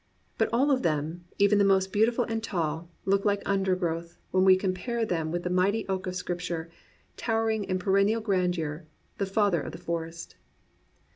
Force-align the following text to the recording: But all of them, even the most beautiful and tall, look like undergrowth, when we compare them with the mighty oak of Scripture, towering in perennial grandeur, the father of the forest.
But 0.39 0.49
all 0.51 0.71
of 0.71 0.81
them, 0.81 1.25
even 1.37 1.59
the 1.59 1.63
most 1.63 1.93
beautiful 1.93 2.25
and 2.25 2.41
tall, 2.43 2.89
look 3.05 3.23
like 3.23 3.43
undergrowth, 3.45 4.17
when 4.31 4.43
we 4.43 4.55
compare 4.55 5.05
them 5.05 5.29
with 5.31 5.43
the 5.43 5.51
mighty 5.51 5.87
oak 5.87 6.07
of 6.07 6.15
Scripture, 6.15 6.71
towering 7.17 7.65
in 7.65 7.77
perennial 7.77 8.19
grandeur, 8.19 8.87
the 9.19 9.27
father 9.27 9.61
of 9.61 9.73
the 9.73 9.77
forest. 9.77 10.37